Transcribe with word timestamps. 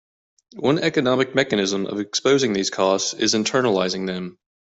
One 0.55 0.79
economic 0.79 1.35
mechanism 1.35 1.85
of 1.85 1.99
exposing 1.99 2.53
these 2.53 2.71
costs 2.71 3.13
is 3.13 3.35
internalizing 3.35 4.07
them. 4.07 4.39